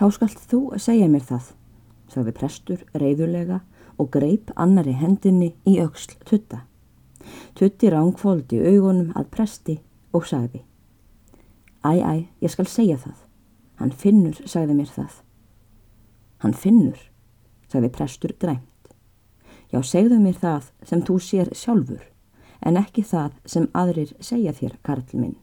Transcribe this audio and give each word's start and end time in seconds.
Þá 0.00 0.06
skalt 0.16 0.38
þú 0.48 0.58
segja 0.80 1.10
mér 1.12 1.26
það, 1.28 1.50
sagði 2.08 2.32
prestur 2.32 2.84
reyðulega 2.96 3.58
og 4.00 4.06
greip 4.14 4.48
annari 4.56 4.94
hendinni 4.96 5.50
í 5.68 5.74
auksl 5.82 6.14
tutta. 6.24 6.62
Tutti 7.52 7.90
rángfóldi 7.92 8.62
augunum 8.64 9.10
að 9.12 9.28
presti 9.34 9.74
og 10.16 10.24
sagði 10.24 10.62
Æ, 11.84 12.00
æ, 12.00 12.14
ég 12.40 12.52
skal 12.52 12.64
segja 12.64 12.96
það. 12.96 13.18
Hann 13.76 13.92
finnur, 13.92 14.40
sagði 14.48 14.78
mér 14.78 14.88
það. 14.92 15.20
Hann 16.40 16.56
finnur, 16.56 17.04
sagði 17.68 17.92
prestur 17.92 18.34
dræmt. 18.40 18.90
Já, 19.68 19.80
segðu 19.84 20.16
mér 20.24 20.40
það 20.40 20.72
sem 20.88 21.04
þú 21.04 21.18
sér 21.28 21.52
sjálfur, 21.52 22.02
en 22.64 22.80
ekki 22.80 23.04
það 23.04 23.36
sem 23.44 23.68
aðrir 23.76 24.16
segja 24.16 24.56
þér, 24.56 24.80
Karl 24.80 25.04
minn. 25.12 25.36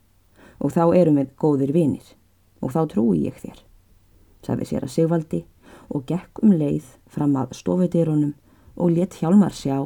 Og 0.58 0.74
þá 0.74 0.98
erum 0.98 1.22
við 1.22 1.34
góðir 1.38 1.78
vinir, 1.78 2.14
og 2.62 2.74
þá 2.74 2.86
trúi 2.90 3.26
ég 3.26 3.38
þér, 3.38 3.67
sagði 4.48 4.70
sér 4.70 4.88
að 4.88 4.94
Sigvaldi 4.96 5.42
og 5.92 6.06
gekk 6.08 6.42
um 6.44 6.56
leið 6.56 6.94
fram 7.12 7.36
að 7.40 7.56
stofudýrunum 7.60 8.34
og 8.78 8.94
let 8.96 9.20
Hjálmar 9.20 9.56
sjá 9.56 9.78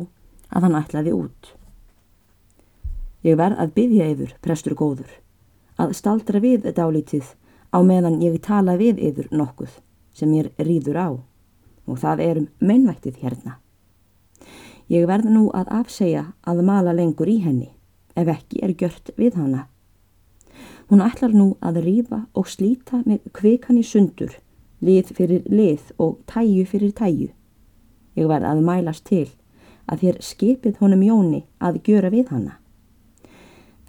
að 0.51 0.67
hann 0.67 0.77
ætlaði 0.77 1.15
út. 1.17 1.51
Ég 3.25 3.37
verð 3.37 3.59
að 3.61 3.73
byggja 3.77 4.09
yfir, 4.13 4.31
prestur 4.41 4.75
góður, 4.77 5.11
að 5.77 5.93
staldra 5.97 6.41
við 6.41 6.69
dálítið 6.77 7.33
á 7.71 7.77
meðan 7.85 8.21
ég 8.21 8.39
tala 8.43 8.77
við 8.77 9.01
yfir 9.11 9.29
nokkuð 9.31 9.77
sem 10.13 10.31
ég 10.35 10.51
rýður 10.59 10.97
á 10.97 11.09
og 11.87 11.99
það 12.01 12.23
erum 12.25 12.47
meinvættið 12.59 13.21
hérna. 13.21 13.57
Ég 14.91 15.07
verð 15.07 15.29
nú 15.31 15.47
að 15.55 15.69
afsegja 15.71 16.31
að 16.43 16.63
mala 16.67 16.93
lengur 16.93 17.29
í 17.29 17.37
henni 17.45 17.69
ef 18.17 18.27
ekki 18.27 18.59
er 18.65 18.73
gjört 18.75 19.13
við 19.15 19.37
hana. 19.39 19.67
Hún 20.91 21.03
ætlar 21.05 21.31
nú 21.31 21.53
að 21.63 21.79
rýfa 21.85 22.25
og 22.35 22.49
slíta 22.51 22.99
með 23.05 23.29
kvikan 23.31 23.79
í 23.79 23.85
sundur, 23.87 24.33
lið 24.81 25.13
fyrir 25.15 25.45
lið 25.49 25.93
og 26.01 26.17
tæju 26.29 26.65
fyrir 26.65 26.91
tæju. 26.97 27.29
Ég 28.17 28.27
verð 28.27 28.49
að 28.49 28.63
mælast 28.65 29.05
til 29.07 29.27
að 29.87 30.03
þér 30.03 30.17
skipið 30.25 30.81
honum 30.81 31.05
Jóni 31.05 31.43
að 31.59 31.79
gjöra 31.85 32.11
við 32.11 32.33
hana. 32.33 32.57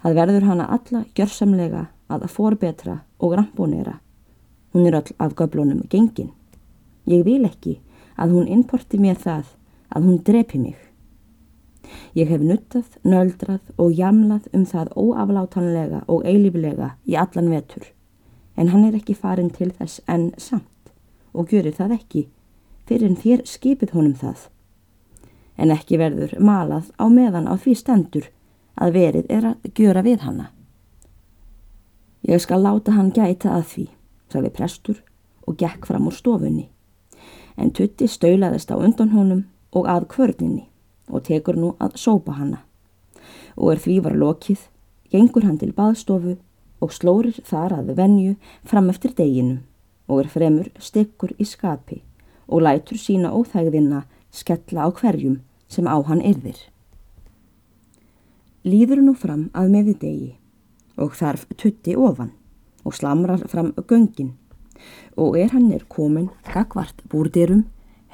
Það 0.03 0.17
verður 0.19 0.47
hana 0.49 0.69
alla 0.75 1.03
gjörsamlega 1.15 1.87
að 2.11 2.27
forbetra 2.29 3.01
og 3.19 3.35
ramponera. 3.37 3.99
Hún 4.73 4.87
er 4.87 4.97
all 4.99 5.11
af 5.19 5.35
göblunum 5.35 5.83
gengin. 5.89 6.31
Ég 7.05 7.23
vil 7.25 7.43
ekki 7.45 7.79
að 8.17 8.35
hún 8.35 8.49
importi 8.51 8.99
mér 8.99 9.19
það 9.19 9.53
að 9.93 10.07
hún 10.07 10.23
drepi 10.25 10.59
mig. 10.59 10.77
Ég 12.15 12.29
hef 12.29 12.41
nuttað, 12.41 12.85
nöldrað 13.03 13.73
og 13.77 13.93
jamlað 13.93 14.47
um 14.53 14.65
það 14.65 14.93
óaflátanlega 14.95 16.03
og 16.07 16.23
eilífilega 16.25 16.93
í 17.05 17.17
allan 17.19 17.51
vetur, 17.51 17.85
en 18.55 18.71
hann 18.71 18.85
er 18.87 18.97
ekki 18.97 19.17
farin 19.17 19.51
til 19.53 19.71
þess 19.73 20.01
enn 20.07 20.31
samt 20.37 20.72
og 21.33 21.49
gjörir 21.49 21.75
það 21.75 21.97
ekki 21.97 22.23
fyrir 22.87 23.09
en 23.09 23.19
þér 23.19 23.43
skipið 23.47 23.93
honum 23.95 24.15
það. 24.17 24.47
En 25.57 25.71
ekki 25.73 25.99
verður 26.01 26.35
malað 26.41 26.91
á 26.97 27.05
meðan 27.09 27.47
á 27.49 27.53
því 27.55 27.75
stendur 27.77 28.29
að 28.75 28.97
verið 28.97 29.31
er 29.31 29.47
að 29.51 29.71
gjöra 29.77 30.03
við 30.05 30.25
hanna. 30.25 30.49
Ég 32.23 32.41
skal 32.41 32.63
láta 32.63 32.95
hann 32.95 33.11
gæta 33.13 33.53
að 33.53 33.65
því, 33.71 33.87
sagði 34.31 34.53
prestur 34.57 35.01
og 35.47 35.57
gekk 35.59 35.87
fram 35.87 36.07
úr 36.07 36.15
stofunni. 36.15 36.69
En 37.57 37.71
Tutti 37.71 38.07
staulaðist 38.07 38.71
á 38.73 38.79
undan 38.79 39.11
honum 39.13 39.43
og 39.75 39.89
að 39.89 40.07
kvörninni 40.15 40.65
og 41.09 41.25
tekur 41.27 41.59
nú 41.59 41.73
að 41.83 41.99
sópa 41.99 42.37
hanna. 42.39 42.63
Og 43.59 43.75
er 43.75 43.83
því 43.83 43.99
var 44.07 44.15
lokið, 44.17 44.57
gengur 45.11 45.45
hann 45.45 45.59
til 45.61 45.73
baðstofu 45.75 46.37
og 46.81 46.95
slórir 46.95 47.37
þar 47.45 47.77
að 47.77 47.93
venju 47.99 48.33
fram 48.65 48.89
eftir 48.89 49.13
deginum 49.13 49.61
og 50.07 50.23
er 50.23 50.29
fremur 50.31 50.69
stekkur 50.79 51.33
í 51.39 51.47
skapi 51.47 52.01
og 52.47 52.65
lætur 52.65 52.99
sína 52.99 53.31
óþægðina 53.31 54.03
skella 54.31 54.87
á 54.87 54.89
hverjum 54.91 55.41
sem 55.67 55.87
á 55.87 55.97
hann 56.05 56.21
yrðir. 56.21 56.59
Líður 58.63 59.03
nú 59.03 59.13
fram 59.17 59.49
að 59.53 59.71
meði 59.73 59.93
degi 59.99 60.31
og 60.97 61.15
þarf 61.17 61.47
tutti 61.57 61.95
ofan 61.97 62.31
og 62.83 62.95
slamrar 62.95 63.47
fram 63.49 63.73
göngin 63.89 64.33
og 65.17 65.37
er 65.39 65.53
hann 65.53 65.71
er 65.71 65.85
komin 65.89 66.29
gagvart 66.47 67.01
búrdirum 67.09 67.65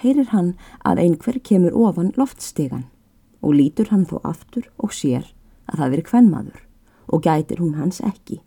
heyrir 0.02 0.30
hann 0.34 0.54
að 0.86 1.04
einhver 1.04 1.40
kemur 1.44 1.76
ofan 1.76 2.14
loftstegan 2.18 2.86
og 3.42 3.56
lítur 3.56 3.92
hann 3.92 4.06
þó 4.08 4.20
aftur 4.24 4.70
og 4.78 4.94
sér 4.96 5.28
að 5.70 5.82
það 5.82 5.92
veri 5.96 6.08
kvennmaður 6.12 6.62
og 7.10 7.24
gætir 7.26 7.62
hún 7.64 7.76
hans 7.80 8.02
ekki 8.06 8.40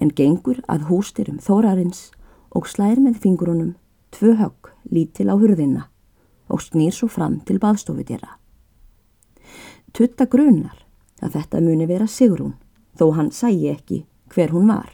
en 0.00 0.14
gengur 0.16 0.62
að 0.68 0.88
hústyrum 0.90 1.40
þórarins 1.42 2.08
og 2.56 2.68
slær 2.68 3.00
með 3.02 3.20
fingurunum 3.22 3.74
tvö 4.14 4.34
högg 4.40 4.70
lítil 4.90 5.30
á 5.30 5.34
hurðina 5.38 5.86
og 6.50 6.62
snýr 6.64 6.94
svo 6.94 7.08
fram 7.08 7.38
til 7.46 7.60
baðstofudjara. 7.62 8.36
Tutta 9.94 10.26
grunar 10.26 10.76
að 11.22 11.36
þetta 11.36 11.62
muni 11.62 11.86
vera 11.86 12.08
Sigrún 12.10 12.56
þó 12.98 13.12
hann 13.16 13.30
sæi 13.34 13.70
ekki 13.70 14.04
hver 14.34 14.54
hún 14.54 14.70
var 14.70 14.90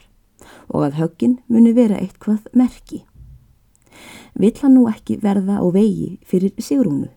og 0.69 0.85
að 0.87 0.99
höggin 1.01 1.37
muni 1.47 1.73
vera 1.73 1.97
eitthvað 1.97 2.45
merki. 2.53 3.03
Vill 4.37 4.57
hann 4.61 4.77
nú 4.77 4.85
ekki 4.89 5.17
verða 5.21 5.61
á 5.61 5.65
vegi 5.73 6.17
fyrir 6.25 6.53
Sigrúnu 6.61 7.09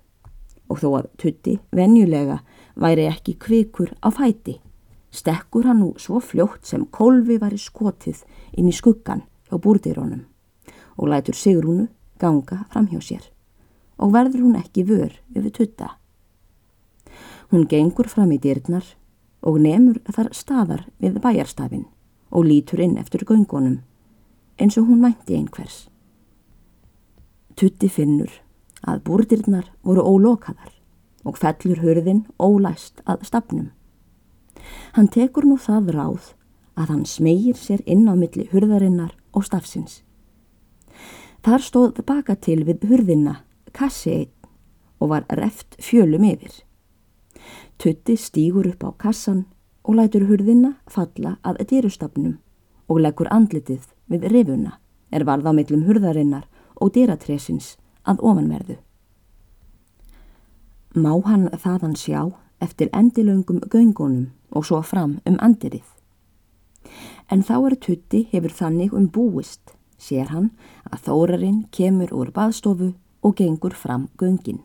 og 0.71 0.81
þó 0.81 0.89
að 1.03 1.13
tutti 1.21 1.59
venjulega 1.75 2.41
væri 2.81 3.09
ekki 3.11 3.37
kvikur 3.37 3.93
á 4.01 4.09
fæti 4.15 4.61
stekkur 5.11 5.67
hann 5.67 5.83
nú 5.83 5.95
svo 5.99 6.21
fljótt 6.23 6.67
sem 6.67 6.87
kolvi 6.87 7.39
var 7.43 7.55
í 7.55 7.59
skotið 7.59 8.23
inn 8.59 8.71
í 8.71 8.75
skuggan 8.75 9.25
hjá 9.51 9.59
búrdirónum 9.59 10.23
og 11.01 11.09
lætur 11.09 11.35
Sigrúnu 11.35 11.89
ganga 12.21 12.65
fram 12.69 12.91
hjá 12.93 13.01
sér 13.01 13.25
og 14.01 14.13
verður 14.13 14.45
hún 14.45 14.59
ekki 14.61 14.85
vör 14.85 15.13
yfir 15.35 15.53
tutta. 15.53 15.89
Hún 17.51 17.67
gengur 17.69 18.09
fram 18.09 18.33
í 18.33 18.39
dyrnar 18.41 18.85
og 19.43 19.61
nemur 19.61 20.01
þar 20.09 20.31
staðar 20.37 20.85
við 21.01 21.21
bæjarstafinn 21.25 21.89
og 22.31 22.47
lítur 22.47 22.81
inn 22.85 22.99
eftir 23.01 23.25
göngunum 23.25 23.81
eins 24.61 24.77
og 24.79 24.89
hún 24.89 25.01
mænti 25.01 25.37
einhvers. 25.37 25.89
Tutti 27.57 27.89
finnur 27.89 28.31
að 28.85 29.03
búrdirnar 29.09 29.73
voru 29.85 30.05
ólokaðar 30.05 30.77
og 31.25 31.37
fellur 31.41 31.81
hörðin 31.85 32.27
ólæst 32.41 33.01
að 33.05 33.25
stafnum. 33.29 33.71
Hann 34.93 35.09
tekur 35.09 35.49
nú 35.49 35.57
það 35.61 35.93
ráð 35.97 36.33
að 36.77 36.93
hann 36.93 37.05
smegir 37.09 37.57
sér 37.57 37.83
inn 37.87 38.09
á 38.09 38.15
milli 38.17 38.49
hurðarinnar 38.53 39.13
og 39.37 39.45
stafsins. 39.49 40.01
Þar 41.41 41.63
stóð 41.65 42.03
baka 42.05 42.37
til 42.37 42.65
við 42.69 42.85
hurðina 42.91 43.41
kassi 43.73 44.13
einn 44.13 44.35
og 45.01 45.13
var 45.15 45.25
reft 45.41 45.79
fjölum 45.81 46.27
yfir. 46.29 46.53
Tutti 47.81 48.17
stýgur 48.21 48.69
upp 48.69 48.85
á 48.85 48.91
kassan 49.01 49.47
og 49.83 49.97
lætur 49.97 50.27
hurðina 50.29 50.75
falla 50.87 51.39
að 51.41 51.63
dýrustafnum 51.71 52.37
og 52.91 53.01
leggur 53.01 53.31
andlitið 53.33 53.89
við 54.13 54.29
rifuna 54.35 54.77
er 55.11 55.25
varð 55.25 55.49
á 55.49 55.53
millum 55.57 55.87
hurðarinnar 55.89 56.45
og 56.77 56.93
dýratresins 56.95 57.77
að 58.05 58.21
ofanverðu. 58.21 58.77
Má 60.95 61.13
hann 61.25 61.49
þaðan 61.55 61.97
sjá 61.97 62.21
eftir 62.61 62.91
endilöngum 62.93 63.63
göngunum 63.73 64.31
og 64.51 64.67
svo 64.67 64.83
fram 64.83 65.21
um 65.25 65.39
andirið. 65.41 65.87
En 67.31 67.45
þá 67.47 67.57
er 67.71 67.77
Tutti 67.77 68.27
hefur 68.33 68.53
þannig 68.53 68.93
um 68.93 69.07
búist, 69.09 69.77
sér 70.01 70.33
hann 70.33 70.51
að 70.91 71.05
þórarinn 71.09 71.61
kemur 71.77 72.13
úr 72.17 72.33
baðstofu 72.35 72.95
og 73.23 73.37
gengur 73.37 73.77
fram 73.77 74.09
göngin. 74.19 74.63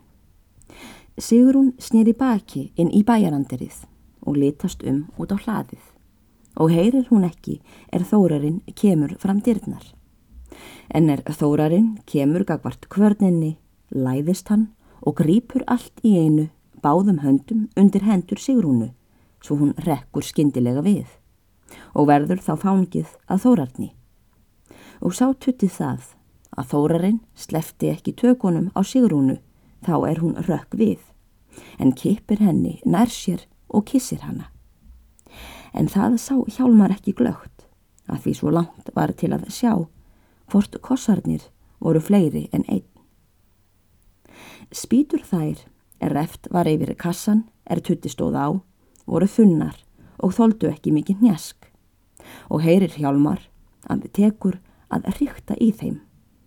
Sigrún 1.17 1.73
snýri 1.79 2.15
baki 2.17 2.69
inn 2.75 2.91
í 2.91 3.03
bæjaranderið 3.07 3.83
og 4.25 4.39
litast 4.39 4.83
um 4.83 5.05
út 5.19 5.35
á 5.35 5.37
hlaðið 5.37 5.83
og 6.55 6.71
heyrir 6.71 7.07
hún 7.11 7.27
ekki 7.27 7.59
er 7.91 8.07
þórarinn 8.07 8.61
kemur 8.75 9.15
fram 9.19 9.41
dyrnar. 9.43 9.83
En 10.89 11.09
er 11.09 11.23
þórarinn 11.27 11.97
kemur 12.07 12.45
gagvart 12.47 12.87
kvörninni, 12.89 13.57
læðist 13.91 14.49
hann 14.49 14.69
og 15.01 15.19
grýpur 15.19 15.65
allt 15.67 15.99
í 16.03 16.15
einu 16.15 16.47
báðum 16.81 17.19
höndum 17.23 17.67
undir 17.75 18.05
hendur 18.07 18.39
Sigrúnu 18.39 18.91
svo 19.43 19.59
hún 19.59 19.75
rekkur 19.87 20.23
skindilega 20.23 20.83
við 20.85 21.07
og 21.93 22.09
verður 22.09 22.41
þá 22.45 22.53
fángið 22.61 23.13
að 23.27 23.41
þórarni. 23.45 23.89
Og 25.05 25.13
sá 25.13 25.27
tutti 25.37 25.69
það 25.69 26.15
að 26.57 26.69
þórarinn 26.71 27.19
slefti 27.37 27.91
ekki 27.91 28.15
tökunum 28.17 28.71
á 28.73 28.81
Sigrúnu 28.81 29.37
þá 29.85 29.95
er 30.09 30.21
hún 30.23 30.39
rökk 30.47 30.73
við, 30.79 31.01
en 31.77 31.93
kipir 31.93 32.41
henni 32.41 32.79
nær 32.85 33.11
sér 33.13 33.45
og 33.69 33.85
kissir 33.91 34.23
hana. 34.25 34.49
En 35.77 35.91
það 35.91 36.17
sá 36.23 36.35
hjálmar 36.57 36.95
ekki 36.95 37.13
glögt, 37.13 37.67
að 38.09 38.25
því 38.25 38.33
svo 38.39 38.53
langt 38.55 38.89
var 38.95 39.13
til 39.13 39.33
að 39.35 39.45
sjá 39.53 39.73
hvort 40.49 40.77
kossarnir 40.81 41.49
voru 41.79 42.01
fleiri 42.01 42.47
en 42.53 42.65
einn. 42.65 42.87
Spítur 44.73 45.21
þær 45.21 45.65
er 46.01 46.13
reft 46.15 46.49
var 46.51 46.67
yfir 46.69 46.95
kassan, 46.97 47.45
er 47.69 47.81
tutti 47.81 48.09
stóð 48.09 48.37
á, 48.37 48.47
voru 49.05 49.27
þunnar 49.29 49.77
og 50.17 50.33
þóldu 50.33 50.71
ekki 50.71 50.93
mikið 50.95 51.21
njask 51.21 51.69
og 52.49 52.63
heyrir 52.65 52.95
hjálmar 52.97 53.43
að 53.89 54.07
tekur 54.15 54.57
að 54.89 55.09
ríkta 55.19 55.57
í 55.61 55.71
þeim 55.71 55.99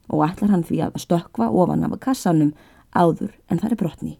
og 0.08 0.24
ætlar 0.24 0.52
hann 0.52 0.64
því 0.64 0.80
að 0.86 1.00
stökva 1.04 1.50
ofan 1.50 1.84
af 1.84 1.98
kassanum 2.00 2.54
áður 2.96 3.34
en 3.48 3.60
það 3.60 3.72
er 3.72 3.80
brotni. 3.82 4.14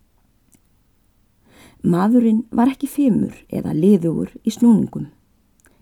Maðurinn 1.82 2.42
var 2.50 2.72
ekki 2.72 2.88
fimur 2.90 3.36
eða 3.48 3.72
liðugur 3.76 4.32
í 4.42 4.50
snúningum. 4.50 5.06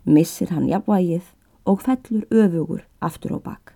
Missir 0.04 0.52
hann 0.52 0.68
jafnvægið 0.68 1.32
og 1.66 1.80
fellur 1.82 2.26
öfugur 2.30 2.84
aftur 3.00 3.34
á 3.34 3.38
bakk. 3.40 3.72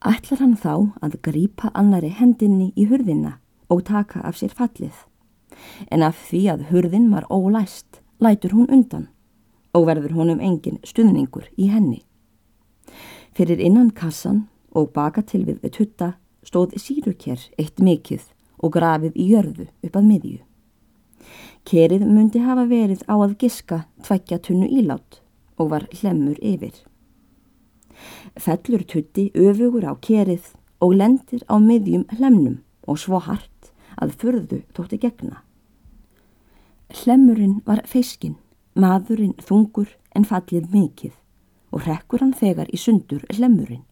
Ætlar 0.00 0.40
hann 0.40 0.56
þá 0.56 0.94
að 1.04 1.20
grípa 1.22 1.70
annari 1.74 2.08
hendinni 2.08 2.72
í 2.74 2.88
hurðina 2.88 3.36
og 3.68 3.84
taka 3.84 4.22
af 4.24 4.38
sér 4.40 4.54
fallið. 4.56 4.94
En 5.90 6.02
af 6.02 6.16
því 6.30 6.42
að 6.54 6.66
hurðin 6.70 7.10
var 7.12 7.26
ólæst, 7.30 8.00
lætur 8.18 8.54
hún 8.56 8.70
undan 8.72 9.08
og 9.76 9.86
verður 9.86 10.16
honum 10.16 10.40
engin 10.40 10.80
stuðningur 10.86 11.50
í 11.56 11.68
henni. 11.70 12.02
Fyrir 13.38 13.60
innan 13.62 13.92
kassan 13.94 14.48
og 14.74 14.88
baka 14.96 15.22
til 15.22 15.44
við 15.46 15.68
tutta 15.70 16.06
stóð 16.42 16.72
síruker 16.82 17.38
eitt 17.54 17.78
mikið 17.78 18.24
og 18.58 18.72
grafið 18.74 19.14
í 19.14 19.26
jörðu 19.30 19.66
upp 19.86 19.98
að 20.00 20.08
miðju. 20.08 20.38
Kerið 21.62 22.02
myndi 22.02 22.42
hafa 22.42 22.64
verið 22.66 23.04
á 23.06 23.14
að 23.14 23.36
giska 23.38 23.78
tveggja 24.02 24.40
tunnu 24.42 24.66
ílátt 24.66 25.20
og 25.54 25.70
var 25.70 25.86
hlemmur 26.00 26.34
yfir. 26.42 26.74
Fellur 28.34 28.82
tutti 28.82 29.28
öfugur 29.38 29.86
á 29.86 29.94
kerið 30.02 30.50
og 30.82 30.98
lendir 30.98 31.46
á 31.46 31.62
miðjum 31.62 32.08
hlemnum 32.18 32.58
og 32.90 32.98
svo 32.98 33.22
hart 33.22 33.70
að 34.02 34.18
fyrðu 34.18 34.60
tótti 34.74 34.98
gegna. 34.98 35.44
Hlemmurinn 36.90 37.60
var 37.62 37.86
feiskin, 37.86 38.34
maðurinn 38.74 39.38
þungur 39.38 39.94
en 40.10 40.26
fallið 40.26 40.74
mikið 40.74 41.14
og 41.72 41.86
rekkur 41.86 42.22
hann 42.24 42.34
þegar 42.34 42.70
í 42.72 42.80
sundur 42.80 43.24
hlemmurinn. 43.32 43.84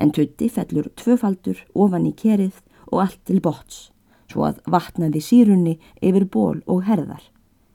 En 0.00 0.12
tutti 0.12 0.48
fellur 0.52 0.88
tvöfaldur 0.96 1.62
ofan 1.74 2.06
í 2.08 2.14
kerið 2.16 2.62
og 2.92 3.02
allt 3.04 3.20
til 3.28 3.40
bots, 3.44 3.90
svo 4.30 4.46
að 4.48 4.62
vatnaði 4.70 5.22
sírunni 5.22 5.76
yfir 6.00 6.26
ból 6.32 6.62
og 6.66 6.86
herðar, 6.88 7.22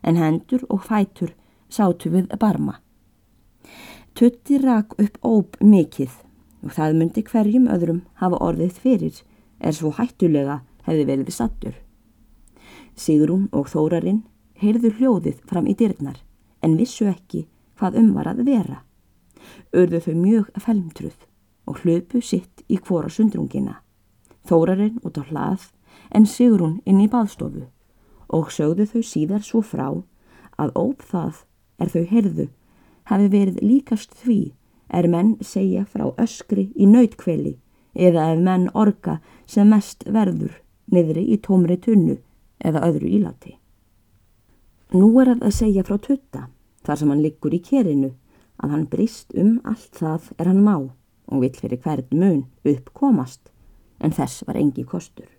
en 0.03 0.17
hendur 0.17 0.65
og 0.69 0.85
fætur 0.87 1.33
sátu 1.69 2.11
við 2.13 2.31
barma. 2.39 2.79
Tutti 4.15 4.57
rak 4.59 4.97
upp 4.99 5.17
óp 5.23 5.55
mikið 5.63 6.11
og 6.65 6.73
það 6.75 6.97
myndi 6.99 7.23
hverjum 7.25 7.69
öðrum 7.71 8.01
hafa 8.21 8.41
orðið 8.43 8.81
fyrir 8.83 9.21
er 9.61 9.73
svo 9.77 9.93
hættulega 9.95 10.59
hefði 10.85 11.07
verið 11.07 11.31
sattur. 11.33 11.73
Sigrún 12.97 13.47
og 13.55 13.69
Þórarinn 13.71 14.23
heyrðu 14.61 14.91
hljóðið 14.97 15.41
fram 15.49 15.69
í 15.69 15.75
dyrnar 15.77 16.19
en 16.61 16.77
vissu 16.77 17.07
ekki 17.09 17.47
hvað 17.79 17.97
um 18.01 18.11
var 18.17 18.29
að 18.33 18.43
vera. 18.45 18.81
Örðu 19.73 20.01
þau 20.05 20.15
mjög 20.15 20.49
felmtruð 20.65 21.27
og 21.67 21.83
hlöpu 21.83 22.21
sitt 22.21 22.63
í 22.67 22.77
hvora 22.77 23.09
sundrungina. 23.09 23.79
Þórarinn 24.47 24.99
út 25.05 25.19
á 25.21 25.23
hlað 25.29 25.69
en 26.11 26.25
Sigrún 26.25 26.79
inn 26.85 27.01
í 27.03 27.09
baðstofu 27.11 27.67
og 28.31 28.51
sögðu 28.55 28.87
þau 28.93 29.03
síðar 29.03 29.45
svo 29.45 29.61
frá 29.61 29.87
að 30.61 30.73
óp 30.79 31.03
það 31.03 31.43
er 31.81 31.93
þau 31.93 32.03
heyrðu 32.11 32.47
hafi 33.11 33.29
verið 33.31 33.61
líkast 33.63 34.15
því 34.23 34.39
er 34.91 35.07
menn 35.11 35.35
segja 35.41 35.85
frá 35.87 36.09
öskri 36.21 36.69
í 36.75 36.87
nautkveli 36.87 37.57
eða 37.93 38.31
ef 38.33 38.43
menn 38.45 38.69
orga 38.73 39.19
sem 39.45 39.69
mest 39.71 40.05
verður 40.07 40.53
niðri 40.91 41.25
í 41.33 41.39
tómri 41.43 41.77
tunnu 41.79 42.17
eða 42.59 42.83
öðru 42.87 43.09
íláti. 43.17 43.55
Nú 44.91 45.13
er 45.21 45.33
að 45.37 45.53
segja 45.55 45.85
frá 45.87 45.97
tutta 45.97 46.47
þar 46.85 46.99
sem 46.99 47.11
hann 47.11 47.23
liggur 47.23 47.55
í 47.55 47.61
kerinu 47.63 48.11
að 48.61 48.73
hann 48.75 48.87
brist 48.91 49.33
um 49.37 49.59
allt 49.67 49.97
það 49.97 50.31
er 50.37 50.49
hann 50.51 50.63
má 50.65 50.75
og 50.77 51.43
vill 51.43 51.57
fyrir 51.57 51.81
hvern 51.83 52.17
mun 52.23 52.41
uppkomast 52.67 53.51
en 53.99 54.13
þess 54.15 54.45
var 54.47 54.59
engi 54.61 54.85
kostur. 54.87 55.29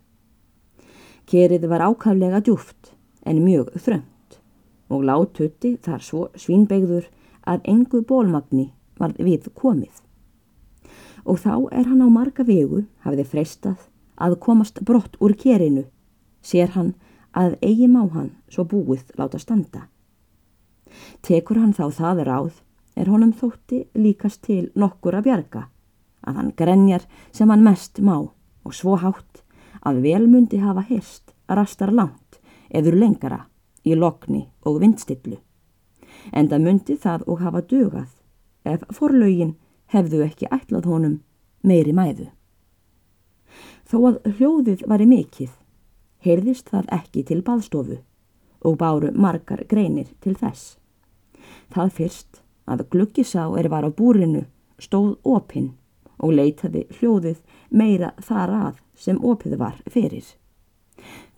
Kerið 1.29 1.67
var 1.71 1.85
ákaflega 1.87 2.43
djúft 2.43 2.93
en 3.25 3.43
mjög 3.43 3.73
þröngt 3.79 4.39
og 4.93 5.05
látutti 5.07 5.75
þar 5.83 6.03
svo 6.03 6.23
svínbegður 6.35 7.07
að 7.47 7.67
engu 7.73 8.03
bólmagni 8.07 8.71
var 8.99 9.15
við 9.19 9.49
komið 9.55 10.03
og 11.23 11.39
þá 11.39 11.53
er 11.71 11.87
hann 11.87 12.03
á 12.03 12.09
marga 12.11 12.43
vegu 12.47 12.83
hafiði 13.03 13.25
freistað 13.27 13.87
að 14.19 14.37
komast 14.43 14.81
brott 14.85 15.15
úr 15.23 15.33
kerinu, 15.39 15.85
sér 16.43 16.73
hann 16.75 16.93
að 17.33 17.57
eigi 17.63 17.87
má 17.89 18.03
hann 18.13 18.33
svo 18.51 18.65
búið 18.67 19.13
láta 19.17 19.39
standa. 19.41 19.87
Tekur 21.25 21.57
hann 21.57 21.73
þá 21.73 21.85
það 21.95 22.23
ráð 22.27 22.59
er 22.95 23.09
honum 23.09 23.33
þótti 23.33 23.85
líkast 23.97 24.43
til 24.47 24.67
nokkur 24.75 25.17
að 25.17 25.27
bjarga, 25.27 25.63
að 26.27 26.35
hann 26.39 26.51
grenjar 26.57 27.07
sem 27.31 27.49
hann 27.49 27.65
mest 27.65 27.99
má 27.99 28.15
og 28.19 28.75
svo 28.75 28.97
hátt 29.01 29.41
að 29.83 30.03
velmundi 30.05 30.59
hafa 30.63 30.85
hyrst 30.87 31.33
rastar 31.49 31.91
langt 31.91 32.39
eður 32.69 32.97
lengara 32.99 33.41
í 33.83 33.95
lokni 33.95 34.45
og 34.63 34.79
vindstillu. 34.81 35.39
En 36.31 36.47
það 36.49 36.65
myndi 36.67 36.95
það 36.97 37.25
og 37.27 37.41
hafa 37.43 37.61
dugað 37.67 38.13
ef 38.63 38.85
forlaugin 38.95 39.57
hefðu 39.91 40.23
ekki 40.25 40.49
ætlað 40.51 40.87
honum 40.87 41.19
meiri 41.63 41.93
mæðu. 41.95 42.29
Þó 43.89 43.97
að 44.09 44.21
hljóðið 44.37 44.85
var 44.87 45.03
í 45.03 45.09
mikill, 45.09 45.51
heyrðist 46.23 46.71
það 46.71 46.93
ekki 46.97 47.25
til 47.27 47.41
baðstofu 47.45 47.99
og 48.63 48.77
báru 48.79 49.11
margar 49.11 49.65
greinir 49.67 50.13
til 50.23 50.37
þess. 50.39 50.77
Það 51.73 51.91
fyrst 51.97 52.42
að 52.65 52.85
gluggisá 52.93 53.47
er 53.59 53.69
var 53.69 53.85
á 53.87 53.91
búrinu 53.91 54.45
stóð 54.79 55.17
opinn 55.23 55.73
og 56.23 56.35
leitaði 56.37 56.85
hljóðið 56.97 57.41
meira 57.69 58.13
þar 58.21 58.55
að 58.59 58.79
sem 58.95 59.19
opið 59.19 59.57
var 59.59 59.79
fyrir. 59.89 60.25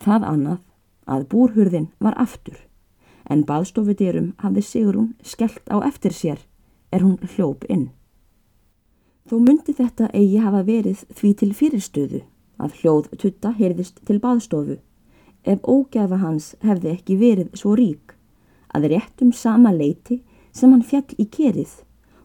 Það 0.02 0.28
annað 0.30 0.62
að 1.06 1.28
búrhurðin 1.32 1.90
var 1.98 2.16
aftur 2.20 2.58
en 3.30 3.42
baðstofudyrum 3.46 4.32
hafði 4.42 4.62
Sigrún 4.62 5.12
skellt 5.22 5.66
á 5.70 5.82
eftir 5.86 6.14
sér 6.14 6.42
er 6.94 7.02
hún 7.02 7.18
hljóp 7.34 7.66
inn. 7.68 7.90
Þó 9.26 9.40
myndi 9.42 9.74
þetta 9.74 10.10
eigi 10.14 10.38
hafa 10.38 10.62
verið 10.62 11.02
því 11.10 11.30
til 11.40 11.52
fyrirstöðu 11.58 12.20
að 12.62 12.76
hljóð 12.80 13.08
tutta 13.18 13.50
heyrðist 13.58 13.98
til 14.06 14.20
baðstofu 14.22 14.78
ef 15.46 15.66
ógæfa 15.66 16.20
hans 16.22 16.54
hefði 16.62 16.92
ekki 16.94 17.18
verið 17.18 17.50
svo 17.58 17.74
rík 17.78 18.14
að 18.74 18.88
réttum 18.92 19.32
sama 19.34 19.72
leiti 19.74 20.20
sem 20.56 20.72
hann 20.72 20.86
fjall 20.90 21.18
í 21.20 21.26
kerið 21.36 21.82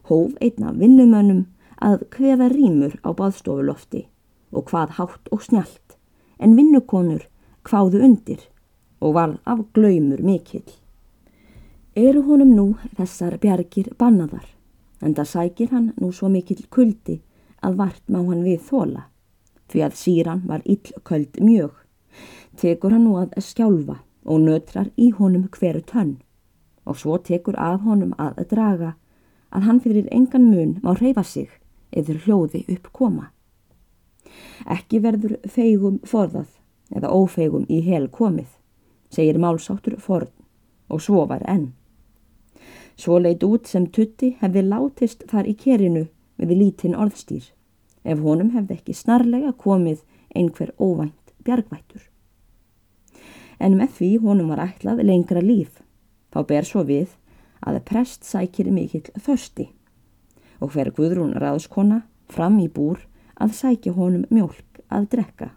hóf 0.08 0.36
einna 0.40 0.72
vinnumönnum 0.76 1.44
að 1.82 2.06
hveða 2.14 2.48
rýmur 2.52 2.96
á 3.06 3.10
baðstofulofti 3.18 4.06
og 4.52 4.70
hvað 4.70 4.96
hátt 4.98 5.32
og 5.34 5.44
snjált 5.44 5.96
en 6.42 6.56
vinnukonur 6.58 7.26
hváðu 7.68 8.02
undir 8.06 8.46
og 9.02 9.14
varð 9.16 9.38
af 9.44 9.62
glaumur 9.74 10.22
mikill. 10.22 10.66
Eru 11.94 12.22
honum 12.26 12.54
nú 12.56 12.66
þessar 12.96 13.38
bjargir 13.42 13.92
bannaðar 13.98 14.46
en 15.02 15.14
það 15.18 15.30
sækir 15.34 15.72
hann 15.74 15.92
nú 16.00 16.12
svo 16.14 16.30
mikill 16.32 16.64
kuldi 16.70 17.20
að 17.62 17.78
vart 17.80 18.02
má 18.08 18.20
hann 18.22 18.44
við 18.46 18.62
þóla 18.70 19.06
því 19.72 19.84
að 19.86 19.98
síran 19.98 20.42
var 20.48 20.64
illköld 20.64 21.40
mjög 21.40 21.74
tekur 22.60 22.94
hann 22.94 23.06
nú 23.08 23.16
að 23.20 23.38
skjálfa 23.44 23.98
og 24.24 24.44
nötrar 24.46 24.90
í 24.96 25.10
honum 25.18 25.48
hverju 25.52 25.84
tönn 25.92 26.12
og 26.84 26.98
svo 26.98 27.18
tekur 27.18 27.58
af 27.58 27.80
honum 27.86 28.14
að 28.18 28.42
draga 28.50 28.94
að 29.52 29.66
hann 29.68 29.80
fyrir 29.84 30.08
engan 30.10 30.48
mun 30.50 30.78
má 30.82 30.94
reyfa 30.98 31.22
sig 31.22 31.50
eður 31.92 32.22
hljóði 32.24 32.64
upp 32.74 32.88
koma. 32.92 33.30
Ekki 34.66 35.02
verður 35.04 35.36
feigum 35.48 36.00
forðað 36.08 36.48
eða 36.92 37.12
ófeigum 37.12 37.66
í 37.68 37.80
hel 37.84 38.08
komið, 38.08 38.48
segir 39.10 39.38
málsáttur 39.38 39.98
forn 40.00 40.30
og 40.92 41.00
svo 41.00 41.24
var 41.28 41.44
enn. 41.48 41.72
Svo 42.96 43.18
leit 43.18 43.42
út 43.44 43.68
sem 43.68 43.86
tutti 43.88 44.34
hefði 44.40 44.62
látist 44.68 45.24
þar 45.30 45.48
í 45.48 45.54
kerinu 45.56 46.06
við 46.36 46.56
lítinn 46.58 46.96
orðstýr, 46.98 47.44
ef 48.04 48.20
honum 48.20 48.52
hefði 48.56 48.78
ekki 48.78 48.96
snarlega 48.96 49.52
komið 49.56 50.02
einhver 50.36 50.72
óvænt 50.78 51.32
bjargvættur. 51.44 52.04
En 53.60 53.76
með 53.78 53.96
því 53.98 54.10
honum 54.24 54.52
var 54.52 54.62
ætlað 54.64 55.02
lengra 55.06 55.42
líf, 55.44 55.80
þá 56.32 56.38
ber 56.48 56.66
svo 56.68 56.84
við 56.88 57.14
að 57.62 57.82
prest 57.88 58.26
sækir 58.26 58.70
mikill 58.74 59.08
þörsti 59.14 59.68
og 60.62 60.74
fer 60.74 60.92
Guðrún 60.94 61.34
ráðskona 61.38 62.02
fram 62.32 62.58
í 62.62 62.68
búr 62.68 63.02
að 63.42 63.56
sækja 63.58 63.94
honum 63.96 64.24
mjölk 64.30 64.82
að 64.92 65.08
drekka. 65.14 65.48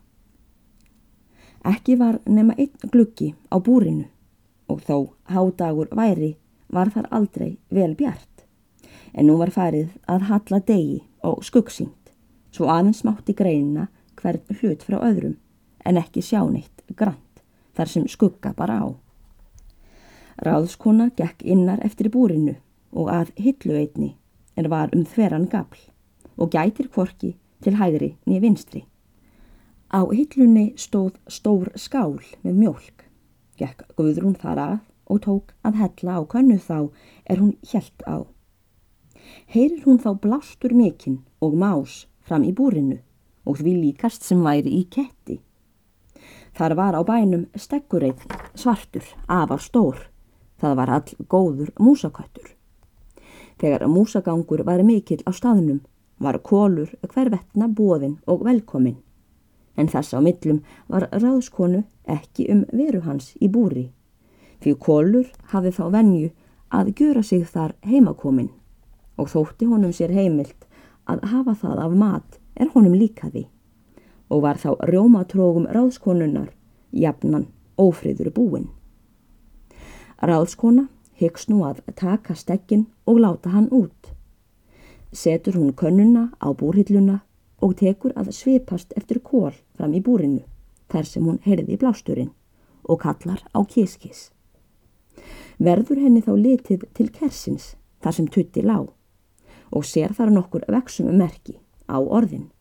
Ekki 1.65 1.95
var 1.97 2.19
nema 2.25 2.53
einn 2.57 2.91
gluggi 2.91 3.33
á 3.49 3.57
búrinu 3.57 4.05
og 4.69 4.81
þó 4.85 4.97
hádagur 5.29 5.89
væri 5.93 6.35
var 6.69 6.91
þar 6.93 7.07
aldrei 7.13 7.57
vel 7.69 7.93
bjart, 7.97 8.45
en 9.13 9.29
nú 9.29 9.37
var 9.41 9.53
farið 9.53 9.93
að 10.09 10.27
halla 10.29 10.59
degi 10.65 10.99
og 11.25 11.43
skuggsýnt, 11.45 12.11
svo 12.51 12.69
aðeins 12.73 13.03
mátti 13.05 13.35
greina 13.37 13.87
hvern 14.19 14.59
hlut 14.61 14.85
frá 14.85 14.97
öðrum, 14.99 15.37
en 15.85 16.01
ekki 16.01 16.23
sjá 16.25 16.41
neitt 16.49 16.85
grant, 16.97 17.41
þar 17.77 17.91
sem 17.91 18.07
skugga 18.09 18.53
bara 18.57 18.81
á. 18.81 18.87
Ráðskona 20.43 21.11
gekk 21.15 21.45
innar 21.47 21.79
eftir 21.85 22.09
búrinu 22.11 22.57
og 22.91 23.11
að 23.11 23.31
hillu 23.39 23.77
einni 23.79 24.09
en 24.59 24.67
var 24.71 24.91
um 24.95 25.05
þveran 25.07 25.47
gafl 25.51 25.85
og 26.35 26.51
gætir 26.51 26.89
kvorki 26.91 27.35
til 27.63 27.77
hægri 27.79 28.15
niður 28.25 28.43
vinstri. 28.43 28.81
Á 29.95 30.03
hillunni 30.11 30.73
stóð 30.75 31.15
stór 31.31 31.71
skál 31.79 32.19
með 32.43 32.59
mjölk. 32.59 33.05
Gekk 33.55 33.85
Guðrún 33.95 34.35
þar 34.35 34.59
að 34.59 34.77
og 35.07 35.21
tók 35.23 35.53
að 35.63 35.79
hella 35.79 36.17
á 36.19 36.21
könnu 36.27 36.57
þá 36.59 36.89
er 37.29 37.39
hún 37.39 37.55
hjælt 37.63 38.03
á. 38.03 38.27
Heyrir 39.47 39.85
hún 39.85 40.01
þá 40.03 40.11
blástur 40.19 40.73
mikinn 40.75 41.21
og 41.39 41.55
más 41.55 42.05
fram 42.25 42.43
í 42.43 42.51
búrinu 42.51 42.99
og 43.45 43.61
því 43.61 43.75
líkast 43.83 44.25
sem 44.25 44.41
væri 44.43 44.73
í 44.81 44.83
ketti. 44.89 45.39
Þar 46.55 46.75
var 46.79 46.97
á 46.97 47.01
bænum 47.05 47.47
stekkureið 47.55 48.25
svartur, 48.55 49.05
afar 49.27 49.61
stór. 49.61 49.97
Það 50.61 50.75
var 50.79 50.89
all 50.89 51.25
góður 51.29 51.71
músaköttur. 51.79 52.55
Þegar 53.59 53.87
músagangur 53.87 54.63
var 54.67 54.83
mikill 54.83 55.23
á 55.27 55.31
staðnum 55.31 55.81
var 56.19 56.39
kólur 56.39 56.93
hvervetna 57.01 57.67
bóðinn 57.67 58.19
og 58.27 58.43
velkominn. 58.47 58.97
En 59.75 59.91
þess 59.91 60.15
á 60.15 60.19
millum 60.23 60.61
var 60.87 61.09
ráðskonu 61.11 61.83
ekki 62.07 62.47
um 62.51 62.63
veru 62.71 63.01
hans 63.03 63.33
í 63.43 63.49
búri. 63.51 63.89
Því 64.63 64.75
kólur 64.79 65.31
hafi 65.51 65.71
þá 65.75 65.83
venju 65.91 66.29
að 66.71 66.93
gjöra 66.99 67.23
sig 67.23 67.43
þar 67.47 67.75
heimakominn 67.83 68.53
og 69.19 69.29
þótti 69.31 69.67
honum 69.67 69.93
sér 69.95 70.13
heimilt 70.15 70.65
að 71.05 71.27
hafa 71.31 71.55
það 71.59 71.83
af 71.83 71.97
mat 71.99 72.39
er 72.55 72.71
honum 72.73 72.95
líkaði 72.95 73.45
og 74.31 74.41
var 74.41 74.57
þá 74.57 74.71
rjómatrógum 74.89 75.67
ráðskonunar 75.69 76.49
jafnan 76.91 77.47
ófriður 77.77 78.31
búin. 78.33 78.69
Ráðskona 80.21 80.87
hyggst 81.19 81.49
nú 81.51 81.63
að 81.67 81.81
taka 81.95 82.35
stekkin 82.35 82.85
og 83.05 83.19
láta 83.19 83.51
hann 83.51 83.67
út. 83.71 84.11
Setur 85.11 85.59
hún 85.59 85.73
könnuna 85.75 86.29
á 86.39 86.51
búrhilluna 86.55 87.19
og 87.59 87.75
tekur 87.79 88.13
að 88.15 88.31
svipast 88.35 88.93
eftir 88.95 89.19
kól 89.19 89.51
fram 89.75 89.93
í 89.93 90.01
búrinu 90.03 90.43
þar 90.91 91.05
sem 91.09 91.25
hún 91.27 91.39
herði 91.43 91.77
blásturinn 91.81 92.31
og 92.83 93.01
kallar 93.03 93.43
á 93.51 93.59
kískis. 93.67 94.31
Verður 95.57 96.03
henni 96.03 96.21
þá 96.23 96.33
litið 96.35 96.87
til 96.93 97.09
kersins 97.11 97.75
þar 98.03 98.17
sem 98.17 98.27
tutti 98.27 98.63
lág 98.63 98.91
og 99.71 99.85
sér 99.87 100.13
þar 100.15 100.31
nokkur 100.31 100.67
vexum 100.71 101.11
merki 101.17 101.59
á 101.91 101.99
orðin. 101.99 102.51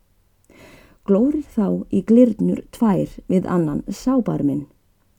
Glórir 1.04 1.44
þá 1.44 1.84
í 1.92 2.00
glirnur 2.02 2.64
tvær 2.72 3.10
við 3.28 3.46
annan 3.46 3.82
sábarminn 3.90 4.66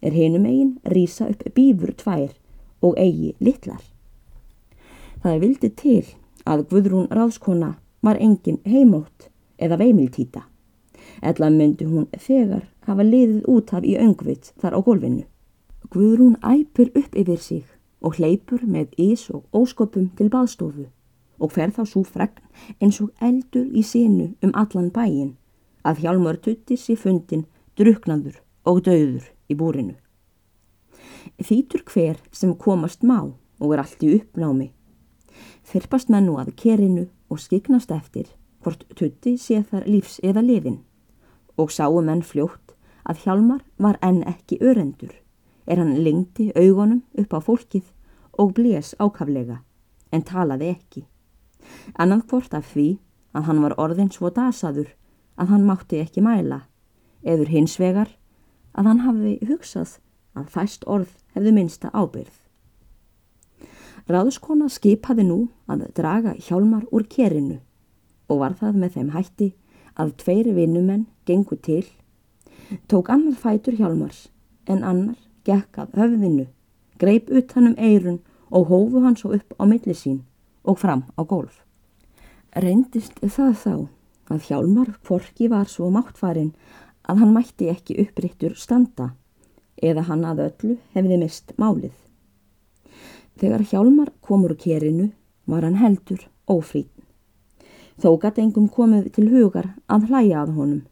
er 0.06 0.14
hinum 0.14 0.46
eigin 0.46 0.76
rýsa 0.86 1.30
upp 1.34 1.44
bífur 1.58 1.94
tvær 1.98 2.32
og 2.86 2.98
eigi 3.02 3.34
litlar. 3.40 3.82
Það 5.24 5.40
vildi 5.42 5.70
til 5.82 6.04
að 6.46 6.66
Guðrún 6.70 7.08
ráðskona 7.10 7.76
var 8.06 8.20
engin 8.22 8.62
heimótt 8.66 9.30
eða 9.58 9.80
veimiltýta. 9.82 10.44
Ella 11.22 11.50
myndi 11.50 11.88
hún 11.90 12.06
þegar 12.14 12.68
hafa 12.86 13.04
liðið 13.04 13.48
út 13.50 13.74
af 13.74 13.86
í 13.86 13.96
öngvit 13.98 14.52
þar 14.62 14.78
á 14.78 14.80
golfinu. 14.86 15.24
Guðrún 15.90 16.38
æpur 16.46 16.92
upp 16.94 17.16
yfir 17.18 17.42
sig 17.42 17.66
og 18.06 18.20
hleypur 18.20 18.66
með 18.70 18.94
ís 19.02 19.26
og 19.34 19.46
óskopum 19.54 20.12
til 20.18 20.30
baðstofu 20.30 20.86
og 21.40 21.52
fer 21.52 21.74
þá 21.74 21.84
svo 21.90 22.04
fregn 22.06 22.44
eins 22.80 23.02
og 23.04 23.12
eldur 23.28 23.66
í 23.74 23.84
sinu 23.84 24.32
um 24.46 24.54
allan 24.54 24.92
bæin 24.94 25.34
að 25.86 26.06
hjálmur 26.06 26.38
tuttis 26.42 26.86
í 26.94 26.96
fundin 27.00 27.48
druknaður 27.80 28.38
og 28.70 28.86
döður 28.86 29.35
í 29.50 29.58
búrinu. 29.58 29.96
Þýtur 31.42 31.84
hver 31.90 32.22
sem 32.32 32.56
komast 32.56 33.04
má 33.04 33.20
og 33.26 33.74
er 33.74 33.84
allt 33.84 34.04
í 34.04 34.14
uppnámi. 34.20 34.72
Þyrpast 35.66 36.12
menn 36.14 36.30
nú 36.30 36.38
að 36.40 36.54
kerinu 36.60 37.08
og 37.30 37.42
skiknast 37.42 37.92
eftir 37.92 38.30
hvort 38.64 38.86
tutti 38.98 39.36
sé 39.38 39.62
þar 39.70 39.88
lífs 39.90 40.20
eða 40.24 40.44
lifin 40.46 40.80
og 41.62 41.72
sáu 41.72 42.02
menn 42.02 42.24
fljótt 42.26 42.74
að 43.06 43.22
Hjalmar 43.24 43.62
var 43.78 44.00
enn 44.06 44.24
ekki 44.28 44.58
örendur 44.62 45.14
er 45.66 45.82
hann 45.82 45.96
lengti 46.06 46.52
augunum 46.56 47.04
upp 47.22 47.34
á 47.34 47.40
fólkið 47.48 47.86
og 48.42 48.54
blés 48.58 48.94
ákaflega 49.00 49.62
en 50.12 50.24
talaði 50.26 50.72
ekki. 50.74 51.06
Annað 51.98 52.26
hvort 52.30 52.54
af 52.54 52.74
því 52.74 52.88
að 53.36 53.48
hann 53.50 53.62
var 53.64 53.78
orðin 53.82 54.12
svo 54.14 54.30
dasaður 54.34 54.94
að 55.36 55.52
hann 55.54 55.66
mátti 55.68 56.00
ekki 56.02 56.24
mæla 56.26 56.62
eður 57.26 57.52
hins 57.52 57.80
vegar 57.82 58.12
að 58.76 58.90
hann 58.90 59.04
hafi 59.06 59.36
hugsað 59.48 59.98
að 60.36 60.50
fæst 60.56 60.84
orð 60.88 61.12
hefðu 61.36 61.54
minsta 61.56 61.92
ábyrð. 61.94 62.34
Ráðskona 64.06 64.68
skipaði 64.70 65.26
nú 65.26 65.38
að 65.72 65.88
draga 65.98 66.36
hjálmar 66.38 66.86
úr 66.94 67.08
kerinu 67.10 67.58
og 68.30 68.42
var 68.44 68.58
það 68.60 68.82
með 68.82 68.98
þeim 68.98 69.12
hætti 69.16 69.48
að 69.96 70.12
tveiri 70.22 70.54
vinnumenn 70.54 71.08
gengu 71.26 71.58
til, 71.58 71.86
tók 72.90 73.10
annar 73.14 73.38
fætur 73.40 73.78
hjálmars 73.80 74.28
en 74.70 74.84
annar 74.84 75.18
gekk 75.46 75.80
af 75.82 75.98
höfðinu, 75.98 76.48
greip 77.02 77.30
utanum 77.30 77.76
eirun 77.78 78.20
og 78.52 78.70
hófu 78.70 79.02
hann 79.02 79.18
svo 79.18 79.34
upp 79.38 79.58
á 79.58 79.64
milli 79.66 79.96
sín 79.98 80.22
og 80.64 80.80
fram 80.82 81.06
á 81.18 81.22
golf. 81.26 81.62
Reyndist 82.56 83.18
það 83.22 83.54
þá 83.64 83.76
að 84.34 84.46
hjálmar 84.50 84.94
forki 85.06 85.50
var 85.50 85.70
svo 85.70 85.90
máttfarin 85.94 86.54
að 87.10 87.22
hann 87.22 87.34
mætti 87.36 87.70
ekki 87.72 88.00
upprittur 88.04 88.56
standa 88.60 89.12
eða 89.82 90.06
hann 90.10 90.26
að 90.26 90.42
öllu 90.48 90.78
hefði 90.96 91.20
mist 91.22 91.54
málið. 91.62 91.94
Þegar 93.36 93.66
Hjálmar 93.70 94.12
komur 94.22 94.56
kerinu 94.56 95.10
var 95.46 95.66
hann 95.68 95.80
heldur 95.82 96.28
ófrýn. 96.48 96.90
Þó 98.00 98.16
gæti 98.20 98.44
engum 98.44 98.68
komið 98.72 99.12
til 99.16 99.30
hugar 99.32 99.74
að 99.88 100.10
hlæja 100.10 100.44
að 100.44 100.56
honum 100.60 100.84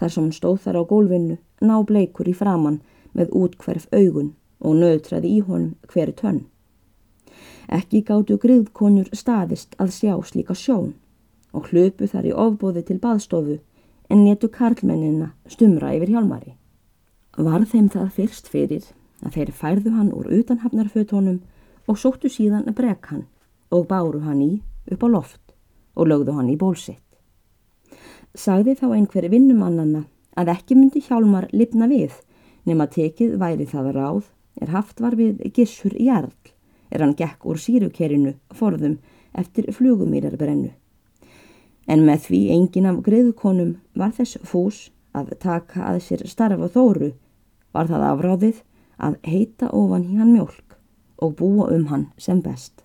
þar 0.00 0.12
sem 0.12 0.24
hann 0.24 0.36
stóð 0.36 0.58
þar 0.64 0.78
á 0.80 0.82
gólfinu 0.90 1.36
ná 1.60 1.76
bleikur 1.88 2.28
í 2.28 2.36
framann 2.36 2.80
með 3.16 3.34
útkverf 3.42 3.86
augun 3.92 4.32
og 4.60 4.76
nöðtraði 4.80 5.34
í 5.36 5.40
honum 5.44 5.76
hverju 5.92 6.16
tönn. 6.20 6.40
Ekki 7.68 8.02
gáttu 8.08 8.36
griðkonur 8.40 9.10
staðist 9.16 9.76
að 9.78 9.92
sjá 9.94 10.14
slíka 10.26 10.56
sjón 10.56 10.94
og 11.52 11.68
hlöpu 11.70 12.08
þar 12.10 12.28
í 12.30 12.36
ofbóði 12.44 12.82
til 12.88 12.98
baðstofu 13.02 13.58
en 14.10 14.24
netu 14.24 14.50
karlmennina 14.50 15.30
stumra 15.48 15.92
yfir 15.94 16.14
hjálmari. 16.14 16.56
Var 17.38 17.66
þeim 17.70 17.88
það 17.92 18.08
fyrst 18.16 18.50
fyrir 18.50 18.88
að 19.24 19.36
þeir 19.36 19.52
færðu 19.60 19.92
hann 19.94 20.10
úr 20.16 20.30
utanhafnarfötónum 20.40 21.38
og 21.86 21.98
sóttu 21.98 22.30
síðan 22.32 22.66
að 22.68 22.78
brek 22.80 23.12
hann 23.12 23.26
og 23.70 23.86
báru 23.90 24.22
hann 24.24 24.42
í 24.42 24.50
upp 24.90 25.04
á 25.06 25.08
loft 25.08 25.54
og 25.94 26.10
lögðu 26.10 26.34
hann 26.36 26.50
í 26.50 26.58
bólsitt. 26.58 27.06
Sagði 28.34 28.76
þá 28.78 28.86
einhver 28.94 29.28
vinnumannanna 29.30 30.04
að 30.38 30.52
ekki 30.54 30.76
myndi 30.78 31.02
hjálmar 31.06 31.48
lifna 31.52 31.88
við 31.90 32.18
nema 32.66 32.86
tekið 32.90 33.38
væri 33.40 33.66
það 33.70 33.92
ráð 33.96 34.28
er 34.60 34.74
haft 34.74 35.00
var 35.00 35.16
við 35.18 35.40
gissur 35.54 35.94
jarl 35.98 36.34
er 36.90 37.04
hann 37.04 37.16
gekk 37.18 37.46
úr 37.46 37.58
sírukerinu 37.58 38.34
forðum 38.54 38.98
eftir 39.38 39.70
flugumýrarbrennu. 39.74 40.72
En 41.90 42.04
með 42.06 42.26
því 42.28 42.40
engin 42.54 42.86
af 42.86 43.00
greiðkonum 43.06 43.72
var 43.98 44.14
þess 44.14 44.38
fús 44.46 44.84
að 45.16 45.32
taka 45.42 45.88
að 45.90 46.02
sér 46.06 46.26
starfa 46.30 46.68
þóru 46.70 47.12
var 47.74 47.90
það 47.90 48.06
afráðið 48.10 48.62
að 49.00 49.16
heita 49.26 49.70
ofan 49.74 50.06
í 50.06 50.18
hann 50.20 50.32
mjölk 50.36 50.76
og 51.20 51.36
búa 51.40 51.68
um 51.74 51.88
hann 51.90 52.06
sem 52.18 52.40
best. 52.44 52.84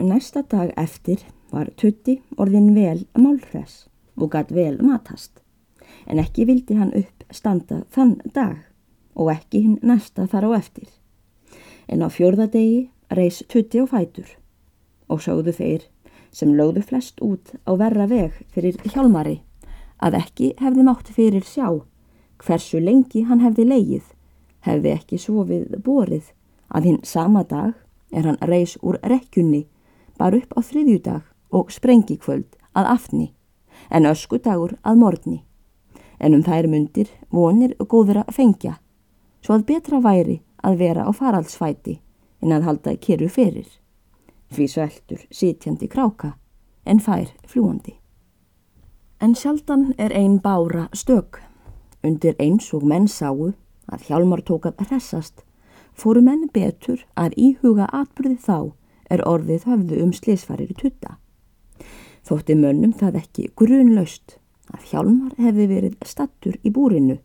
Næsta 0.00 0.42
dag 0.50 0.72
eftir 0.80 1.22
var 1.52 1.70
Tutti 1.78 2.18
orðin 2.40 2.72
vel 2.74 3.04
málhress 3.14 3.84
og 4.16 4.32
gætt 4.32 4.50
vel 4.54 4.80
matast 4.82 5.44
en 6.06 6.20
ekki 6.22 6.46
vildi 6.48 6.76
hann 6.78 6.92
upp 6.96 7.24
standa 7.30 7.82
þann 7.94 8.16
dag 8.34 8.56
og 9.14 9.30
ekki 9.32 9.62
hinn 9.64 9.78
næsta 9.82 10.26
þar 10.30 10.48
á 10.48 10.58
eftir. 10.58 10.88
En 11.88 12.02
á 12.02 12.08
fjörðadegi 12.10 12.88
reys 13.14 13.42
Tutti 13.48 13.78
á 13.80 13.86
fætur 13.86 14.28
og 15.08 15.22
sáðu 15.22 15.54
þeir 15.54 15.86
sem 16.34 16.54
lögðu 16.58 16.82
flest 16.82 17.20
út 17.22 17.54
á 17.64 17.72
verra 17.78 18.06
veg 18.10 18.34
fyrir 18.52 18.78
hjálmari 18.90 19.38
að 20.02 20.18
ekki 20.18 20.52
hefði 20.58 20.86
mátt 20.86 21.10
fyrir 21.14 21.46
sjá 21.46 21.68
hversu 22.42 22.80
lengi 22.82 23.22
hann 23.28 23.40
hefði 23.44 23.68
leigið, 23.68 24.06
hefði 24.66 24.90
ekki 24.96 25.20
sofið 25.22 25.78
borið 25.84 26.32
að 26.74 26.90
hinn 26.90 27.00
sama 27.06 27.44
dag 27.46 27.72
er 28.12 28.26
hann 28.26 28.40
reys 28.50 28.76
úr 28.82 28.98
rekkjunni 29.02 29.64
bara 30.18 30.40
upp 30.40 30.54
á 30.58 30.60
þriðjudag 30.62 31.22
og 31.54 31.70
sprengi 31.72 32.18
kvöld 32.18 32.58
að 32.74 32.90
aftni 32.96 33.28
en 33.90 34.06
öskudagur 34.10 34.76
að 34.82 34.98
morgni. 34.98 35.40
En 36.18 36.34
um 36.34 36.42
þær 36.46 36.68
mundir 36.70 37.10
vonir 37.30 37.74
góður 37.78 38.22
að 38.24 38.34
fengja 38.38 38.78
svo 39.44 39.58
að 39.58 39.66
betra 39.70 40.00
væri 40.00 40.40
að 40.64 40.78
vera 40.80 41.06
á 41.06 41.10
faraldsfæti 41.12 41.98
en 42.42 42.54
að 42.54 42.68
halda 42.68 42.94
kyrru 42.96 43.28
fyrir 43.28 43.68
því 44.52 44.68
sveltur 44.68 45.24
sitjandi 45.30 45.88
kráka 45.88 46.34
en 46.84 47.00
fær 47.00 47.32
fljúandi. 47.48 47.96
En 49.20 49.34
sjaldan 49.34 49.94
er 49.98 50.12
ein 50.12 50.38
bára 50.42 50.88
stök. 50.92 51.40
Undir 52.04 52.36
eins 52.38 52.68
og 52.74 52.84
menn 52.84 53.08
sáu 53.08 53.54
að 53.88 54.06
hjálmar 54.08 54.42
tók 54.44 54.66
að 54.68 54.84
hressast, 54.88 55.44
fóru 55.94 56.20
menn 56.20 56.48
betur 56.52 57.06
að 57.16 57.36
íhuga 57.36 57.88
atbyrði 57.92 58.36
þá 58.44 58.58
er 59.10 59.24
orðið 59.28 59.68
höfðu 59.70 60.00
um 60.04 60.12
slisfarir 60.12 60.74
tutta. 60.76 61.16
Þótti 62.24 62.56
mönnum 62.56 62.92
það 62.96 63.20
ekki 63.20 63.50
grunlaust 63.56 64.38
að 64.72 64.86
Hjálmar 64.90 65.34
hefði 65.38 65.66
verið 65.68 65.96
stattur 66.08 66.56
í 66.64 66.72
búrinu 66.72 67.18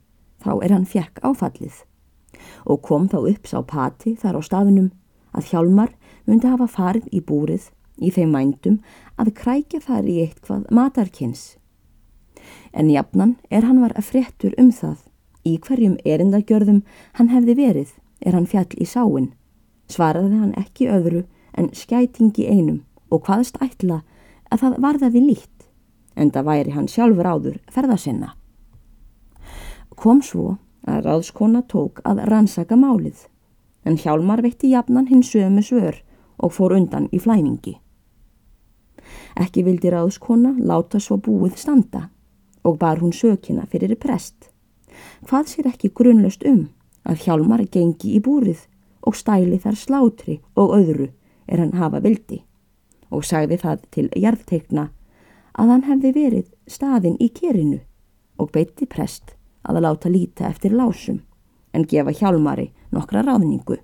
þá 0.43 0.51
er 0.63 0.73
hann 0.75 0.87
fjekk 0.87 1.21
áfallið 1.23 1.83
og 2.69 2.81
kom 2.85 3.07
þá 3.11 3.19
upp 3.31 3.47
sá 3.47 3.59
pati 3.67 4.15
þar 4.19 4.39
á 4.39 4.41
staðunum 4.43 4.89
að 5.35 5.51
Hjálmar 5.51 5.93
myndi 6.29 6.49
hafa 6.49 6.69
farið 6.69 7.09
í 7.11 7.21
búrið 7.25 7.69
í 7.99 8.11
þeim 8.15 8.35
vændum 8.35 8.77
að 9.19 9.33
krækja 9.39 9.81
þar 9.83 10.07
í 10.07 10.19
eitthvað 10.23 10.67
matarkins. 10.71 11.57
En 12.71 12.89
jafnan 12.89 13.35
er 13.49 13.65
hann 13.67 13.81
var 13.81 13.95
að 13.97 14.09
fréttur 14.11 14.55
um 14.61 14.71
það 14.71 15.01
í 15.47 15.57
hverjum 15.65 15.97
erindagjörðum 16.05 16.83
hann 17.17 17.31
hefði 17.33 17.57
verið 17.59 17.93
er 18.25 18.35
hann 18.37 18.47
fjall 18.47 18.69
í 18.77 18.87
sáin. 18.87 19.31
Svaraði 19.89 20.39
hann 20.39 20.55
ekki 20.59 20.89
öðru 20.91 21.25
en 21.57 21.71
skætingi 21.73 22.45
einum 22.47 22.83
og 23.09 23.25
hvaðst 23.25 23.57
ætla 23.63 24.03
að 24.49 24.63
það 24.63 24.75
varðaði 24.85 25.21
lít, 25.23 25.65
en 26.15 26.31
það 26.33 26.49
væri 26.49 26.75
hann 26.75 26.89
sjálfur 26.89 27.29
áður 27.29 27.57
ferðasinna. 27.73 28.33
Kom 29.97 30.21
svo 30.25 30.57
að 30.87 31.03
ráðskona 31.07 31.63
tók 31.67 32.01
að 32.07 32.23
rannsaka 32.29 32.77
málið, 32.79 33.25
en 33.83 33.97
Hjálmar 33.97 34.43
veitti 34.45 34.71
jafnan 34.71 35.09
hins 35.09 35.31
sömu 35.33 35.63
svör 35.65 35.99
og 36.39 36.53
fór 36.55 36.75
undan 36.77 37.07
í 37.11 37.19
flæmingi. 37.19 37.75
Ekki 39.39 39.63
vildi 39.65 39.91
ráðskona 39.93 40.55
láta 40.59 40.99
svo 40.99 41.17
búið 41.17 41.57
standa 41.57 42.09
og 42.63 42.77
bar 42.79 42.99
hún 42.99 43.13
sökina 43.15 43.65
fyrir 43.69 43.95
prest. 43.95 44.49
Hvað 45.27 45.47
sér 45.53 45.71
ekki 45.71 45.93
grunlust 45.95 46.43
um 46.45 46.67
að 47.07 47.23
Hjálmar 47.25 47.63
gengi 47.71 48.15
í 48.17 48.21
búrið 48.23 48.65
og 49.01 49.15
stæli 49.15 49.59
þar 49.63 49.77
slátri 49.79 50.39
og 50.55 50.75
öðru 50.75 51.09
er 51.47 51.63
hann 51.63 51.77
hafa 51.79 52.01
vildi 52.03 52.43
og 53.09 53.25
sagði 53.25 53.57
það 53.57 53.85
til 53.95 54.07
jarðteikna 54.15 54.89
að 55.59 55.71
hann 55.73 55.85
hefði 55.87 56.11
verið 56.15 56.47
staðin 56.67 57.17
í 57.19 57.29
kerinu 57.33 57.79
og 58.39 58.51
beitti 58.55 58.85
prest 58.85 59.35
að 59.63 59.81
láta 59.83 60.11
líta 60.11 60.47
eftir 60.47 60.75
lásum 60.75 61.21
en 61.73 61.85
gefa 61.85 62.13
hjálmari 62.15 62.69
nokkra 62.91 63.23
ráðningu. 63.25 63.77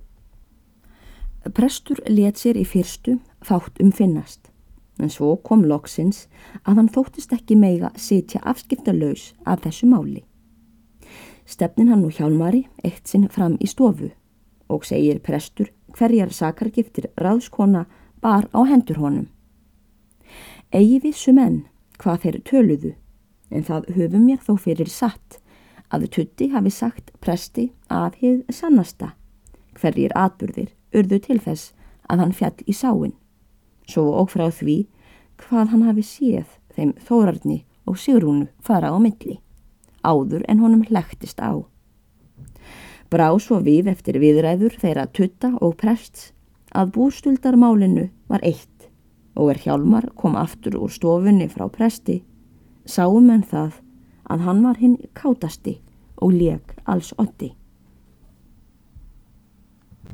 Prestur 1.53 1.99
let 2.09 2.39
sér 2.41 2.57
í 2.57 2.63
fyrstu 2.65 3.19
fátt 3.45 3.77
um 3.83 3.91
finnast 3.93 4.49
en 4.97 5.11
svo 5.11 5.35
kom 5.45 5.65
loksins 5.67 6.23
að 6.63 6.79
hann 6.79 6.89
þóttist 6.89 7.33
ekki 7.35 7.57
meiga 7.59 7.91
sitja 7.99 8.39
afskiptalauðs 8.47 9.33
af 9.45 9.61
þessu 9.65 9.89
máli. 9.91 10.23
Stefnin 11.45 11.91
hann 11.91 12.05
og 12.07 12.15
hjálmari 12.17 12.63
eitt 12.83 13.05
sinn 13.05 13.27
fram 13.29 13.59
í 13.61 13.67
stofu 13.69 14.09
og 14.71 14.87
segir 14.87 15.19
prestur 15.21 15.69
hverjar 15.93 16.31
sakargiftir 16.33 17.11
ráðskona 17.21 17.85
bar 18.23 18.47
á 18.49 18.65
hendur 18.65 18.97
honum. 19.03 19.27
Egi 20.73 20.97
vissu 21.03 21.35
menn 21.35 21.65
hvað 22.01 22.23
þeir 22.23 22.39
töluðu 22.49 22.93
en 23.51 23.67
það 23.67 23.91
höfum 23.99 24.25
mér 24.25 24.41
þó 24.41 24.55
fyrir 24.57 24.89
satt 24.89 25.37
að 25.93 26.09
Tutti 26.15 26.49
hafi 26.49 26.73
sagt 26.73 27.13
presti 27.21 27.69
að 27.91 28.17
hið 28.23 28.41
sannasta 28.49 29.13
hverjir 29.77 30.15
atburðir 30.17 30.73
urðu 30.93 31.21
til 31.23 31.39
þess 31.39 31.73
að 32.09 32.21
hann 32.21 32.35
fjall 32.35 32.57
í 32.65 32.73
sáin 32.75 33.15
svo 33.89 34.11
og 34.19 34.29
frá 34.33 34.49
því 34.49 34.83
hvað 35.41 35.71
hann 35.73 35.87
hafi 35.87 36.05
séð 36.05 36.59
þeim 36.75 36.93
þórarni 37.07 37.63
og 37.85 37.99
sigrúnu 38.01 38.47
fara 38.65 38.91
á 38.93 38.97
milli 39.01 39.39
áður 40.05 40.45
en 40.47 40.61
honum 40.61 40.85
hlæktist 40.85 41.41
á. 41.41 41.65
Brá 43.09 43.29
svo 43.41 43.59
við 43.65 43.89
eftir 43.89 44.19
viðræður 44.21 44.77
þeirra 44.81 45.05
Tutta 45.13 45.53
og 45.61 45.77
prests 45.81 46.31
að 46.75 46.93
bústuldarmálinu 46.97 48.09
var 48.29 48.43
eitt 48.43 48.89
og 49.35 49.51
er 49.51 49.61
Hjálmar 49.65 50.09
kom 50.15 50.37
aftur 50.39 50.77
úr 50.79 50.91
stofunni 50.91 51.47
frá 51.51 51.67
presti, 51.71 52.21
sáum 52.85 53.29
en 53.33 53.43
það 53.43 53.81
að 54.31 54.45
hann 54.47 54.63
var 54.63 54.79
hinn 54.79 54.97
kátasti 55.17 55.79
og 56.23 56.33
leg 56.33 56.75
alls 56.85 57.11
otti. 57.19 57.51